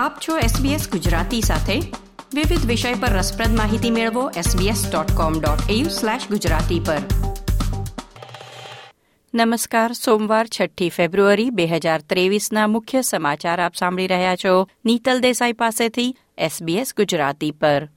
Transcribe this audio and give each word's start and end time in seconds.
આપ 0.00 0.14
છો 0.28 0.38
SBS 0.38 0.90
ગુજરાતી 0.90 1.40
સાથે. 1.40 1.80
વિવિધ 2.34 2.66
વિષય 2.66 2.94
પર 2.94 3.08
રસપ્રદ 3.08 3.56
માહિતી 3.56 3.90
મેળવો 3.90 4.30
sbs.com.au/gujarati 4.30 6.86
પર. 6.86 6.98
નમસ્કાર, 9.34 9.92
સોમવાર 9.92 10.46
છઠ્ઠી 10.46 10.88
ફેબ્રુઆરી 10.88 11.50
બે 11.50 11.66
હજાર 11.66 12.00
ત્રેવીસના 12.00 12.66
મુખ્ય 12.66 13.02
સમાચાર 13.02 13.62
આપ 13.62 13.74
સાંભળી 13.74 14.06
રહ્યા 14.06 14.36
છો 14.36 14.68
નીતલ 14.84 15.20
દેસાઈ 15.20 15.52
પાસેથી 15.52 16.16
SBS 16.40 16.86
ગુજરાતી 16.96 17.50
પર. 17.50 17.88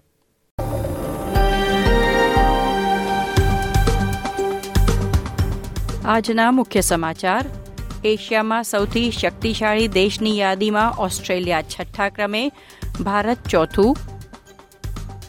આજના 6.06 6.51
મુખ્ય 6.51 6.82
સમાચાર 6.82 7.46
એશિયામાં 8.04 8.66
સૌથી 8.66 9.12
શક્તિશાળી 9.12 9.92
દેશની 9.93 10.39
યાદીમાં 10.39 10.98
ઓસ્ટ્રેલિયા 10.98 11.61
છઠ્ઠા 11.61 12.10
ક્રમે, 12.10 12.52
ભારત 13.04 13.38
ચોથું, 13.50 13.98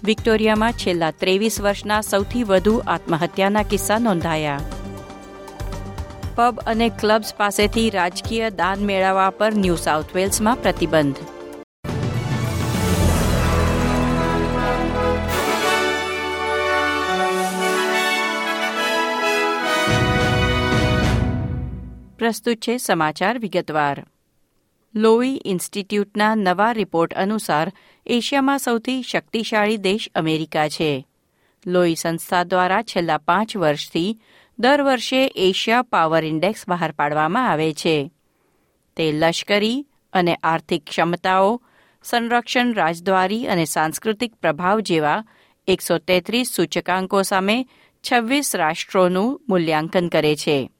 વિક્ટોરિયામાં 0.04 0.72
છેલ્લા 0.72 1.10
ત્રેવીસ 1.10 1.60
વર્ષના 1.60 2.00
સૌથી 2.02 2.44
વધુ 2.44 2.82
આત્મહત્યાના 2.86 3.62
કિસ્સા 3.62 3.98
નોંધાયા. 3.98 4.60
પબ 6.36 6.58
અને 6.66 6.88
ક્લબ્સ 6.88 7.34
પાસેથી 7.34 7.90
રાજકીય 7.90 8.50
દાન 8.50 8.78
મેળવવા 8.78 9.30
પર 9.30 9.54
ન્યૂ 9.54 9.76
સાઉથ 9.76 10.14
વેલ્સમાં 10.14 10.56
પ્રતિબંધ. 10.56 11.33
પ્રસ્તુત 22.24 22.56
છે 22.56 22.76
સમાચાર 22.76 23.38
વિગતવાર. 23.38 24.06
લોઈ 24.94 25.40
ઇન્સ્ટિટ્યૂટના 25.44 26.34
નવા 26.34 26.72
રિપોર્ટ 26.72 27.14
અનુસાર 27.14 27.72
એશિયામાં 28.06 28.58
સૌથી 28.58 29.02
શક્તિશાળી 29.02 29.76
દેશ 29.76 30.08
અમેરિકા 30.14 30.68
છે. 30.68 31.06
લોઈ 31.66 31.94
સંસ્થા 31.94 32.44
દ્વારા 32.44 32.82
છેલ્લા 32.82 33.18
પાંચ 33.18 33.56
વર્ષથી 33.56 34.20
દર 34.58 34.82
વર્ષે 34.82 35.32
એશિયા 35.36 35.82
પાવર 35.82 36.24
ઇન્ડેક્સ 36.24 36.68
બહાર 36.68 36.92
પાડવામાં 36.92 37.50
આવે 37.50 37.72
છે. 37.72 38.10
તે 38.96 39.12
લશ્કરી 39.12 39.86
અને 40.12 40.34
આર્થિક 40.34 40.84
ક્ષમતાઓ, 40.84 41.62
સંરક્ષણ 42.02 42.74
રાજદ્વારી 42.74 43.46
અને 43.46 43.64
સાંસ્કૃતિક 43.64 44.34
પ્રભાવ 44.34 44.80
જેવા 44.80 45.24
એકસો 45.66 45.98
તેત્રીસ 45.98 46.48
સૂચકાંકો 46.48 47.22
સામે 47.22 47.66
છવ્વીસ 48.12 48.56
રાષ્ટ્રોનું 48.56 49.42
મૂલ્યાંકન 49.48 50.08
કરે 50.08 50.36
છે. 50.36 50.70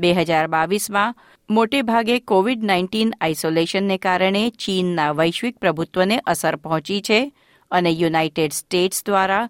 બે 0.00 0.10
હજાર 0.18 0.46
બાવીસમાં 0.48 1.16
મોટેભાગે 1.48 2.16
કોવિડ 2.30 2.66
નાઇન્ટીન 2.70 3.10
આઇસોલેશનને 3.20 3.96
કારણે 3.98 4.44
ચીનના 4.64 5.12
વૈશ્વિક 5.12 5.56
પ્રભુત્વને 5.58 6.18
અસર 6.26 6.56
પહોંચી 6.56 7.00
છે 7.00 7.20
અને 7.70 7.90
યુનાઇટેડ 7.90 8.52
સ્ટેટ્સ 8.52 9.04
દ્વારા 9.06 9.46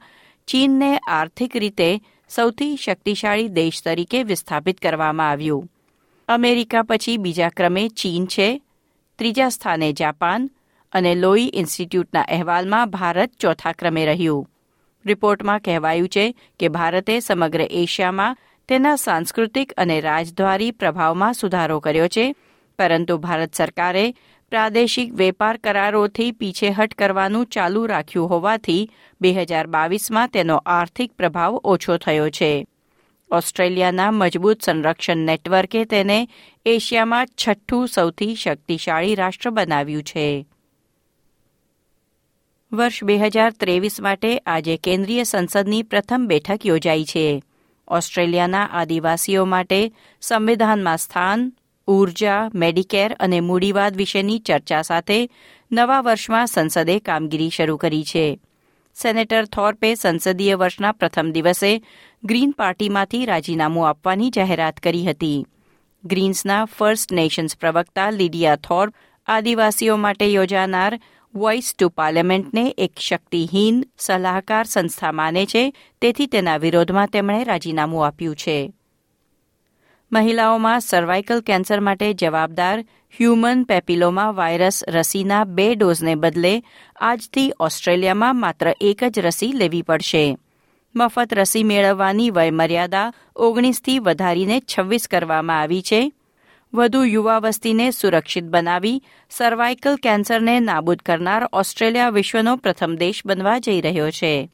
ચીનને 0.49 0.91
આર્થિક 1.09 1.57
રીતે 1.57 1.91
સૌથી 2.31 2.77
શક્તિશાળી 2.77 3.49
દેશ 3.49 3.81
તરીકે 3.83 4.23
વિસ્થાપિત 4.23 4.79
કરવામાં 4.79 5.31
આવ્યું. 5.31 5.69
અમેરિકા 6.29 6.83
પછી 6.83 7.19
બીજા 7.19 7.49
ક્રમે 7.49 7.89
ચીન 8.01 8.27
છે, 8.27 8.49
ત્રીજા 9.19 9.49
સ્થાને 9.49 9.89
જાપાન 9.93 10.51
અને 10.93 11.13
લોઈ 11.15 11.51
ઇન્સ્ટિટ્યૂટના 11.55 12.29
અહેવાલમાં 12.29 12.91
ભારત 12.91 13.31
ચોથા 13.41 13.73
ક્રમે 13.73 14.05
રહ્યું. 14.05 14.49
રિપોર્ટમાં 15.05 15.61
કહેવાયું 15.61 16.09
છે 16.09 16.25
કે 16.61 16.69
ભારતે 16.69 17.15
સમગ્ર 17.21 17.63
એશિયામાં 17.71 18.39
તેના 18.71 18.97
સાંસ્કૃતિક 18.97 19.73
અને 19.73 20.01
રાજદ્વારી 20.01 20.71
પ્રભાવમાં 20.71 21.35
સુધારો 21.35 21.81
કર્યો 21.81 22.09
છે. 22.09 22.35
પરંતુ 22.79 23.19
ભારત 23.19 23.55
સરકારે 23.55 24.15
પ્રાદેશિક 24.51 25.15
વેપાર 25.15 25.57
કરારોથી 25.57 26.33
પીછેહટ 26.33 26.95
કરવાનું 26.95 27.47
ચાલુ 27.47 27.87
રાખ્યું 27.87 28.31
હોવાથી 28.31 28.91
બે 29.21 29.33
હજાર 29.33 29.67
બાવીસમાં 29.67 30.29
તેનો 30.29 30.57
આર્થિક 30.57 31.13
પ્રભાવ 31.13 31.55
ઓછો 31.55 31.97
થયો 31.97 32.31
છે. 32.31 32.67
ઓસ્ટ્રેલિયાના 33.31 34.11
મજબૂત 34.11 34.63
સંરક્ષણ 34.63 35.17
નેટવર્કે 35.17 35.85
તેને 35.85 36.29
એશિયામાં 36.67 37.27
છઠ્ઠું 37.27 37.89
સૌથી 37.89 38.35
શક્તિશાળી 38.35 39.15
રાષ્ટ્ર 39.15 39.51
બનાવ્યું 39.51 40.03
છે. 40.03 40.47
વર્ષ 42.73 43.05
બે 43.05 43.19
હજાર 43.19 43.51
ત્રેવીસ 43.51 44.01
માટે 44.01 44.39
આજે 44.39 44.77
કેન્દ્રીય 44.77 45.25
સંસદની 45.25 45.83
પ્રથમ 45.83 46.27
બેઠક 46.27 46.67
યોજાઈ 46.67 47.05
છે. 47.05 47.43
ઓસ્ટ્રેલિયાના 47.91 48.69
આદિવાસીઓ 48.73 49.45
માટે 49.45 49.93
સંવિધાનમાં 50.21 50.99
સ્થાન, 50.99 51.53
ઊર્જા, 51.89 52.51
મેડિકેર 52.55 53.17
અને 53.21 53.41
મૂડીવાદ 53.41 53.97
વિશેની 53.97 54.39
ચર્ચા 54.39 54.83
સાથે 54.83 55.31
નવા 55.73 56.01
વર્ષમાં 56.01 56.47
સંસદે 56.47 56.99
કામગીરી 56.99 57.51
શરૂ 57.51 57.77
કરી 57.77 58.05
છે. 58.05 58.41
સેનેટર 59.03 59.45
થોર્પે 59.45 59.95
સંસદીય 59.95 60.55
વર્ષના 60.55 60.93
પ્રથમ 60.93 61.31
દિવસે 61.31 61.85
ગ્રીન 62.25 62.51
પાર્ટીમાંથી 62.51 63.27
રાજીનામું 63.27 63.89
આપવાની 63.89 64.31
જાહેરાત 64.31 64.77
કરી 64.77 65.05
હતી. 65.05 65.47
ગ્રીન્સના 66.05 66.65
ફર્સ્ટ 66.65 67.13
નેશન્સ 67.13 67.57
પ્રવક્તા 67.57 68.11
લીડિયા 68.11 68.57
થોર્પ 68.57 68.95
આદિવાસીઓ 69.27 69.97
માટે 69.97 70.27
યોજાનાર 70.27 71.01
વોઇસ 71.35 71.75
ટુ 71.79 71.89
પાર્લામેન્ટને 71.89 72.75
એક 72.79 72.93
શક્તિહીન 72.99 73.85
સલાહકાર 73.99 74.65
સંસ્થા 74.65 75.13
માને 75.13 75.47
છે, 75.47 75.75
તેથી 76.01 76.27
તેના 76.27 76.57
વિરોધમાં 76.57 77.07
તેમણે 77.07 77.45
રાજીનામું 77.45 78.07
આપ્યું 78.07 78.37
છે. 78.37 78.73
મહિલાઓમાં 80.13 80.81
સર્વાઇકલ 80.81 81.41
કેન્સર 81.41 81.81
માટે 81.81 82.13
જવાબદાર 82.13 82.81
હ્યુમન 83.19 83.63
પેપિલોમા 83.65 84.31
વાયરસ 84.31 84.85
રસીના 84.89 85.45
બે 85.45 85.75
ડોઝને 85.75 86.15
બદલે 86.15 86.63
આજથી 86.97 87.53
ઓસ્ટ્રેલિયામાં 87.61 88.41
માત્ર 88.41 88.75
એક 88.81 89.05
જ 89.05 89.19
રસી 89.19 89.53
લેવી 89.53 89.83
પડશે. 89.83 90.39
મફત 90.95 91.35
રસી 91.35 91.65
મેળવવાની 91.65 92.31
વયમર્યાદા 92.31 93.13
ઓગણીસથી 93.37 93.99
વધારીને 93.99 94.61
છવ્વીસ 94.61 95.09
કરવામાં 95.09 95.61
આવી 95.61 95.83
છે. 95.83 96.13
વધુ 96.75 97.05
યુવા 97.05 97.39
વસ્તીને 97.39 97.91
સુરક્ષિત 97.91 98.45
બનાવી 98.45 99.03
સર્વાઇકલ 99.31 99.97
કેન્સરને 99.97 100.61
નાબૂદ 100.61 100.97
કરનાર 100.97 101.49
ઓસ્ટ્રેલિયા 101.53 102.11
વિશ્વનો 102.11 102.57
પ્રથમ 102.57 102.95
દેશ 102.95 103.23
બનવા 103.27 103.59
જઈ 103.59 103.81
રહ્યો 103.81 104.11
છે. 104.11 104.51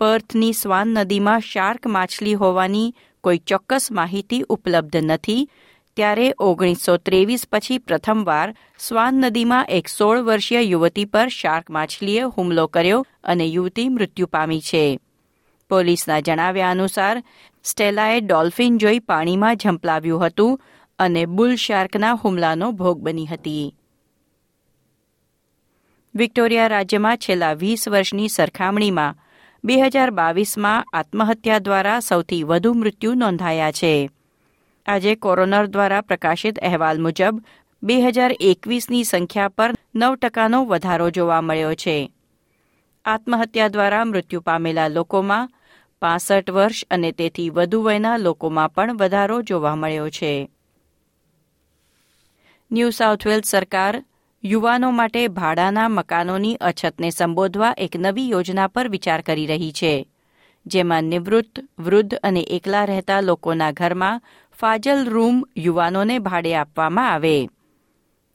પર્થની 0.00 0.52
સ્વાન 0.52 0.88
નદીમાં 0.88 1.40
શાર્ક 1.40 1.86
માછલી 1.86 2.34
હોવાની 2.34 2.94
કોઈ 3.20 3.38
ચોક્કસ 3.38 3.92
માહિતી 3.92 4.44
ઉપલબ્ધ 4.48 4.96
નથી, 4.96 5.48
ત્યારે 5.96 6.34
ઓગણીસો 6.38 6.96
ત્રેવીસ 6.96 7.46
પછી 7.52 7.78
પ્રથમવાર 7.78 8.54
સ્વાન 8.78 9.14
નદીમાં 9.14 9.66
એક 9.66 9.88
સોળ 9.88 10.18
વર્ષીય 10.18 10.60
યુવતી 10.60 11.04
પર 11.04 11.28
શાર્ક 11.28 11.70
માછલીએ 11.70 12.22
હુમલો 12.22 12.66
કર્યો 12.66 13.06
અને 13.24 13.46
યુવતી 13.46 13.88
મૃત્યુ 13.88 14.26
પામી 14.26 14.60
છે. 14.60 14.98
પોલીસના 15.70 16.20
જણાવ્યા 16.20 16.70
અનુસાર, 16.70 17.22
સ્ટેલાએ 17.64 18.20
ડોલ્ફિન 18.20 18.78
જોઈ 18.78 18.98
પાણીમાં 18.98 19.56
ઝંપલાવ્યું 19.56 20.26
હતું 20.26 20.60
અને 20.98 21.26
બુલ 21.26 21.56
શાર્કના 21.56 22.14
હુમલાનો 22.14 22.72
ભોગ 22.72 22.98
બની 22.98 23.26
હતી. 23.26 23.74
વિક્ટોરિયા 26.14 26.68
રાજ્યમાં 26.68 27.16
છેલ્લા 27.16 27.54
વીસ 27.54 27.88
વર્ષની 27.88 28.28
સરખામણીમાં 28.28 29.14
બે 29.64 29.74
હજાર 29.74 30.10
બાવીસમાં 30.10 30.84
આત્મહત્યા 30.92 31.58
દ્વારા 31.58 32.00
સૌથી 32.00 32.44
વધુ 32.44 32.74
મૃત્યુ 32.74 33.14
નોંધાયા 33.14 33.70
છે. 33.70 34.10
આજે 34.86 35.16
કોરોનર 35.16 35.66
દ્વારા 35.66 36.00
પ્રકાશિત 36.00 36.58
અહેવાલ 36.58 36.98
મુજબ, 36.98 37.38
બે 37.82 38.00
હજાર 38.00 38.32
એકવીસની 38.40 39.04
સંખ્યા 39.04 39.48
પર 39.48 39.72
નવ 39.94 40.14
ટકાનો 40.14 40.64
વધારો 40.64 41.10
જોવા 41.10 41.40
મળ્યો 41.40 41.74
છે. 41.74 41.96
આત્મહત્યા 43.04 43.68
દ્વારા 43.68 44.04
મૃત્યુ 44.04 44.40
પામેલા 44.40 44.88
લોકોમાં 44.88 45.50
પાસઠ 46.02 46.50
વર્ષ 46.50 46.84
અને 46.90 47.12
તેથી 47.12 47.50
વધુ 47.50 47.82
વયના 47.82 48.16
લોકોમાં 48.16 48.72
પણ 48.72 48.96
વધારો 48.96 49.42
જોવા 49.42 49.74
મળ્યો 49.74 50.10
છે. 50.10 50.50
ન્યૂ 52.72 52.90
સાઉથ 52.90 53.26
વેલ્સ 53.26 53.46
સરકાર 53.46 54.04
યુવાનો 54.44 54.90
માટે 54.90 55.28
ભાડાના 55.28 55.88
મકાનોની 55.88 56.54
અછતને 56.54 57.10
સંબોધવા 57.10 57.74
એક 57.78 57.96
નવી 57.96 58.30
યોજના 58.30 58.66
પર 58.66 58.88
વિચાર 58.88 59.20
કરી 59.20 59.46
રહી 59.46 59.72
છે. 59.72 60.08
જેમાં 60.66 61.04
નિવૃત્ત, 61.04 61.60
વૃદ્ધ 61.78 62.14
અને 62.14 62.40
એકલા 62.40 62.84
રહેતા 62.84 63.20
લોકોના 63.20 63.70
ઘરમાં 63.70 64.22
ફાજલ 64.60 65.04
રૂમ 65.04 65.44
યુવાનોને 65.56 66.18
ભાડે 66.18 66.54
આપવામાં 66.54 67.12
આવે. 67.12 67.48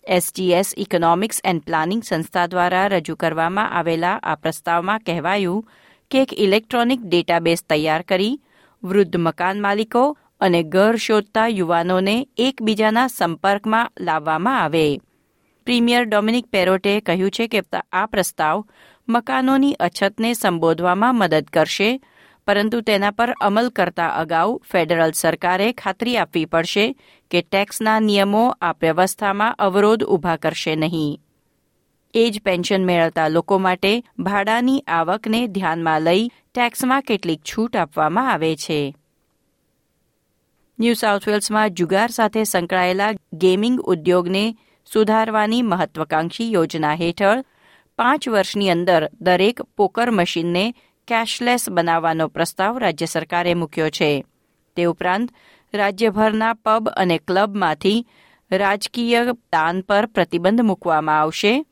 એસજીએસ 0.10 0.70
ઇકોનોમિક્સ 0.78 1.40
એન્ડ 1.44 1.64
પ્લાનિંગ 1.64 2.02
સંસ્થા 2.04 2.48
દ્વારા 2.48 2.88
રજૂ 2.88 3.16
કરવામાં 3.16 3.74
આવેલા 3.74 4.16
આ 4.24 4.36
પ્રસ્તાવમાં 4.36 5.04
કહેવાયું 5.06 5.66
કે 6.12 6.22
એક 6.22 6.32
ઇલેક્ટ્રોનિક 6.40 7.02
ડેટાબેઝ 7.04 7.64
તૈયાર 7.70 8.04
કરી 8.04 8.40
વૃદ્ધ 8.84 9.18
મકાન 9.18 9.62
માલિકો 9.62 10.04
અને 10.40 10.62
ઘર 10.64 10.98
શોધતા 10.98 11.48
યુવાનોને 11.50 12.16
એકબીજાના 12.38 13.08
સંપર્કમાં 13.08 13.92
લાવવામાં 14.00 14.62
આવે. 14.62 14.86
પ્રીમિયર 15.68 16.04
ડોમિનિક 16.06 16.46
પેરોટે 16.48 16.94
કહ્યું 17.02 17.32
છે 17.32 17.48
કે 17.48 17.62
આ 17.92 18.06
પ્રસ્તાવ 18.06 18.58
મકાનોની 19.08 19.80
અછતને 19.80 20.32
સંબોધવામાં 20.34 21.16
મદદ 21.16 21.46
કરશે 21.54 21.90
પરંતુ 22.50 22.82
તેના 22.82 23.12
પર 23.12 23.34
અમલ 23.42 23.68
કરતા 23.70 24.10
અગાઉ 24.20 24.60
ફેડરલ 24.72 25.12
સરકારે 25.12 25.74
ખાતરી 25.74 26.18
આપવી 26.18 26.46
પડશે 26.46 26.86
કે 27.32 27.42
ટેક્સના 27.42 28.00
નિયમો 28.00 28.46
આ 28.62 28.72
વ્યવસ્થામાં 28.82 29.58
અવરોધ 29.60 30.04
ઊભા 30.04 30.36
કરશે 30.36 30.76
નહીં. 30.76 31.20
એ 32.14 32.30
જ 32.30 32.42
પેન્શન 32.46 32.86
મેળવતા 32.86 33.28
લોકો 33.28 33.60
માટે 33.60 33.92
ભાડાની 34.20 34.80
આવકને 34.88 35.48
ધ્યાનમાં 35.48 36.02
લઈ 36.02 36.24
ટેક્સમાં 36.28 37.02
કેટલીક 37.02 37.42
છૂટ 37.44 37.76
આપવામાં 37.76 38.32
આવે 38.32 38.56
છે. 38.56 38.96
ન્યૂ 40.80 40.94
સાઉથ 40.94 41.28
વેલ્સમાં 41.28 41.70
જુગાર 41.70 42.10
સાથે 42.10 42.44
સંકળાયેલા 42.44 43.14
ગેમિંગ 43.34 43.80
ઉદ્યોગને 43.82 44.44
સુધારવાની 44.94 45.62
મહત્વાકાંક્ષી 45.62 46.52
યોજના 46.52 46.96
હેઠળ 46.96 47.42
પાંચ 48.00 48.30
વર્ષની 48.30 48.70
અંદર 48.70 49.10
દરેક 49.22 49.62
પોકર 49.62 50.12
મશીનને 50.12 50.74
કેશલેસ 51.10 51.70
બનાવવાનો 51.70 52.28
પ્રસ્તાવ 52.28 52.78
રાજ્ય 52.78 53.06
સરકારે 53.06 53.54
મૂક્યો 53.54 53.90
છે. 53.90 54.26
તે 54.76 54.84
ઉપરાંત, 54.84 55.32
રાજ્યભરના 55.74 56.54
પબ 56.54 56.90
અને 56.90 57.18
ક્લબમાંથી 57.18 58.06
રાજકીય 58.52 59.24
દાન 59.26 59.82
પર 59.82 60.06
પ્રતિબંધ 60.06 60.62
મૂકવામાં 60.62 61.20
આવશે. 61.20 61.66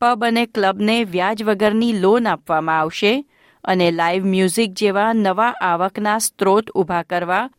પબ 0.00 0.24
અને 0.24 0.46
ક્લબને 0.46 1.04
વ્યાજ 1.04 1.42
વગરની 1.42 1.92
લોન 1.92 2.26
આપવામાં 2.26 2.78
આવશે 2.78 3.24
અને 3.64 3.90
લાઇવ 3.90 4.24
મ્યુઝિક 4.24 4.72
જેવા 4.72 5.12
નવા 5.12 5.52
આવકના 5.60 6.18
સ્ત્રોત 6.18 6.70
ઊભા 6.70 7.02
કરવા 7.02 7.50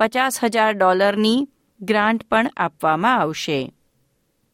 પચાસ 0.00 0.44
હજાર 0.44 0.72
ડોલરની 0.74 1.48
ગ્રાન્ટ 1.80 2.22
પણ 2.30 2.50
આપવામાં 2.56 3.20
આવશે. 3.20 3.72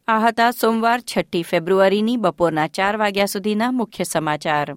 આ 0.09 0.19
હતા 0.19 0.51
સોમવાર 0.51 1.01
છઠ્ઠી 1.01 1.43
ફેબ્રુઆરીની 1.43 2.17
બપોરના 2.17 2.67
ચાર 2.67 2.97
વાગ્યા 2.97 3.25
સુધીના 3.25 3.71
મુખ્ય 3.71 4.05
સમાચાર. 4.05 4.77